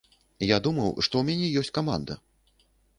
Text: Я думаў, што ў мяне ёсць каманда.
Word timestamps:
Я 0.51 0.57
думаў, 0.67 0.89
што 1.05 1.13
ў 1.21 1.23
мяне 1.29 1.47
ёсць 1.63 1.73
каманда. 1.79 2.13